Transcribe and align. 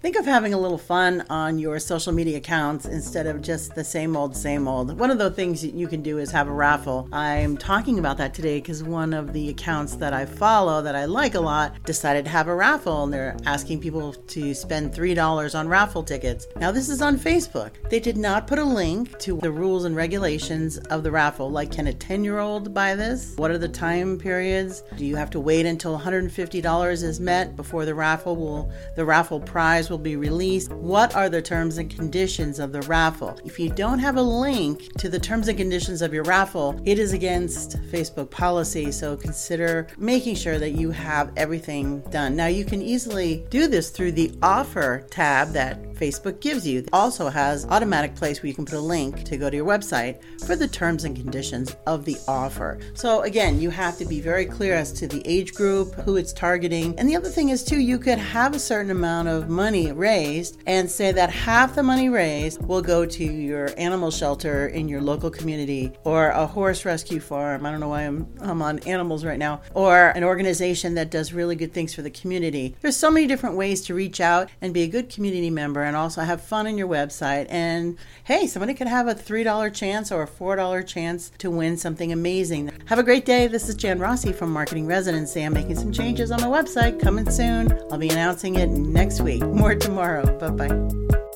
think 0.00 0.16
of 0.16 0.24
having 0.24 0.54
a 0.54 0.58
little 0.58 0.78
fun 0.78 1.22
on 1.28 1.58
your 1.58 1.78
social 1.78 2.10
media 2.10 2.38
accounts 2.38 2.86
instead 2.86 3.26
of 3.26 3.42
just 3.42 3.74
the 3.74 3.84
same 3.84 4.16
old, 4.16 4.34
same 4.34 4.66
old. 4.66 4.98
One 4.98 5.10
of 5.10 5.18
the 5.18 5.30
things 5.30 5.60
that 5.60 5.74
you 5.74 5.86
can 5.88 6.00
do 6.00 6.16
is 6.16 6.30
have 6.30 6.48
a 6.48 6.52
raffle. 6.52 7.06
I'm 7.12 7.58
talking 7.58 7.98
about 7.98 8.16
that 8.16 8.32
today 8.32 8.60
because 8.60 8.82
one 8.82 9.12
of 9.12 9.34
the 9.34 9.50
accounts 9.50 9.96
that 9.96 10.14
I 10.14 10.24
follow 10.24 10.80
that 10.80 10.94
I 10.94 11.04
like 11.04 11.34
a 11.34 11.40
lot 11.40 11.82
decided 11.84 12.24
to 12.24 12.30
have 12.30 12.48
a 12.48 12.54
raffle 12.54 13.04
and 13.04 13.12
they're 13.12 13.36
asking 13.44 13.80
people 13.80 14.14
to 14.14 14.54
spend 14.54 14.94
$3 14.94 15.58
on 15.58 15.68
raffle 15.68 16.02
tickets. 16.02 16.46
Now, 16.56 16.70
this 16.70 16.88
is 16.88 17.02
on 17.02 17.18
Facebook. 17.18 17.72
They 17.90 18.00
did 18.00 18.16
not 18.16 18.46
put 18.46 18.58
a 18.58 18.64
link 18.64 19.18
to 19.18 19.36
the 19.36 19.52
rules 19.52 19.84
and 19.84 19.94
regulations 19.94 20.78
of 20.78 21.02
the 21.02 21.10
raffle. 21.10 21.50
Like, 21.50 21.72
can 21.72 21.88
a 21.88 21.92
10 21.92 22.24
year 22.24 22.38
old 22.38 22.72
buy 22.72 22.94
this? 22.94 23.34
What 23.36 23.50
are 23.50 23.58
the 23.58 23.68
time 23.68 24.18
periods? 24.18 24.82
Do 24.96 25.04
you 25.04 25.16
have 25.16 25.30
to 25.30 25.40
wait 25.40 25.66
until 25.66 25.98
$150 25.98 27.02
is 27.02 27.20
met 27.20 27.54
before 27.54 27.84
the 27.84 27.94
raffle 27.94 28.34
will, 28.34 28.72
the 28.96 29.04
raffle 29.04 29.40
prize 29.40 29.89
will 29.90 29.98
be 29.98 30.16
released? 30.16 30.72
What 30.72 31.14
are 31.14 31.28
the 31.28 31.42
terms 31.42 31.78
and 31.78 31.94
conditions 31.94 32.58
of 32.58 32.72
the 32.72 32.82
raffle? 32.82 33.38
If 33.44 33.58
you 33.58 33.68
don't 33.68 33.98
have 33.98 34.16
a 34.16 34.22
link 34.22 34.92
to 34.98 35.08
the 35.08 35.18
terms 35.18 35.48
and 35.48 35.58
conditions 35.58 36.00
of 36.00 36.14
your 36.14 36.22
raffle, 36.24 36.80
it 36.84 36.98
is 36.98 37.12
against 37.12 37.78
Facebook 37.90 38.30
policy. 38.30 38.92
So 38.92 39.16
consider 39.16 39.88
making 39.98 40.36
sure 40.36 40.58
that 40.58 40.70
you 40.70 40.90
have 40.92 41.32
everything 41.36 42.00
done. 42.10 42.36
Now, 42.36 42.46
you 42.46 42.64
can 42.64 42.80
easily 42.80 43.44
do 43.50 43.66
this 43.66 43.90
through 43.90 44.12
the 44.12 44.32
offer 44.42 45.04
tab 45.10 45.52
that 45.52 45.89
Facebook 46.00 46.40
gives 46.40 46.66
you. 46.66 46.80
It 46.80 46.88
also 46.92 47.28
has 47.28 47.66
automatic 47.66 48.14
place 48.14 48.42
where 48.42 48.48
you 48.48 48.54
can 48.54 48.64
put 48.64 48.78
a 48.78 48.80
link 48.80 49.24
to 49.24 49.36
go 49.36 49.50
to 49.50 49.56
your 49.56 49.66
website 49.66 50.20
for 50.46 50.56
the 50.56 50.66
terms 50.66 51.04
and 51.04 51.14
conditions 51.14 51.76
of 51.86 52.04
the 52.04 52.16
offer. 52.26 52.78
So 52.94 53.22
again, 53.22 53.60
you 53.60 53.70
have 53.70 53.98
to 53.98 54.04
be 54.04 54.20
very 54.20 54.46
clear 54.46 54.74
as 54.74 54.92
to 54.94 55.06
the 55.06 55.22
age 55.26 55.54
group, 55.54 55.94
who 55.96 56.16
it's 56.16 56.32
targeting. 56.32 56.98
And 56.98 57.08
the 57.08 57.16
other 57.16 57.28
thing 57.28 57.50
is 57.50 57.62
too, 57.62 57.78
you 57.78 57.98
could 57.98 58.18
have 58.18 58.54
a 58.54 58.58
certain 58.58 58.90
amount 58.90 59.28
of 59.28 59.48
money 59.48 59.92
raised 59.92 60.58
and 60.66 60.90
say 60.90 61.12
that 61.12 61.30
half 61.30 61.74
the 61.74 61.82
money 61.82 62.08
raised 62.08 62.62
will 62.62 62.82
go 62.82 63.04
to 63.04 63.24
your 63.24 63.70
animal 63.76 64.10
shelter 64.10 64.68
in 64.68 64.88
your 64.88 65.00
local 65.00 65.30
community 65.30 65.92
or 66.04 66.28
a 66.28 66.46
horse 66.46 66.84
rescue 66.84 67.20
farm. 67.20 67.66
I 67.66 67.70
don't 67.70 67.80
know 67.80 67.88
why 67.88 68.02
I'm, 68.02 68.26
I'm 68.40 68.62
on 68.62 68.78
animals 68.80 69.24
right 69.24 69.38
now, 69.38 69.60
or 69.74 70.08
an 70.10 70.24
organization 70.24 70.94
that 70.94 71.10
does 71.10 71.32
really 71.32 71.56
good 71.56 71.72
things 71.72 71.94
for 71.94 72.02
the 72.02 72.10
community. 72.10 72.76
There's 72.80 72.96
so 72.96 73.10
many 73.10 73.26
different 73.26 73.56
ways 73.56 73.82
to 73.82 73.94
reach 73.94 74.20
out 74.20 74.48
and 74.60 74.72
be 74.72 74.82
a 74.82 74.88
good 74.88 75.10
community 75.10 75.50
member 75.50 75.82
and 75.90 75.96
also 75.96 76.20
have 76.20 76.40
fun 76.40 76.68
in 76.68 76.78
your 76.78 76.86
website. 76.86 77.46
And 77.50 77.98
hey, 78.22 78.46
somebody 78.46 78.74
could 78.74 78.86
have 78.86 79.08
a 79.08 79.14
$3 79.14 79.74
chance 79.74 80.12
or 80.12 80.22
a 80.22 80.26
$4 80.28 80.86
chance 80.86 81.32
to 81.38 81.50
win 81.50 81.76
something 81.76 82.12
amazing. 82.12 82.70
Have 82.86 83.00
a 83.00 83.02
great 83.02 83.24
day. 83.24 83.48
This 83.48 83.68
is 83.68 83.74
Jan 83.74 83.98
Rossi 83.98 84.32
from 84.32 84.52
Marketing 84.52 84.86
Residency. 84.86 85.42
I'm 85.42 85.52
making 85.52 85.76
some 85.76 85.92
changes 85.92 86.30
on 86.30 86.40
my 86.40 86.46
website 86.46 87.00
coming 87.00 87.28
soon. 87.28 87.76
I'll 87.90 87.98
be 87.98 88.08
announcing 88.08 88.54
it 88.54 88.68
next 88.70 89.20
week. 89.20 89.42
More 89.42 89.74
tomorrow. 89.74 90.38
Bye 90.38 90.68
bye. 90.68 91.29